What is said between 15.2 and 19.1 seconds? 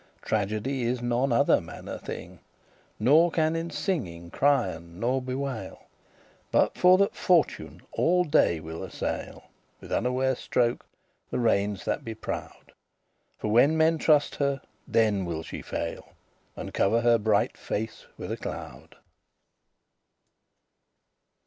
will she fail, And cover her bright face with a cloud.